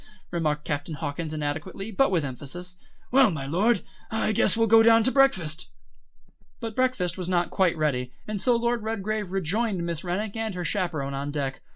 [0.31, 2.77] remarked Captain Hawkins inadequately, but with emphasis.
[3.11, 5.69] "Well, my Lord, I guess we'll go down to breakfast."
[6.59, 10.65] But breakfast was not quite ready, and so Lord Redgrave rejoined Miss Rennick and her
[10.65, 11.61] chaperon on deck.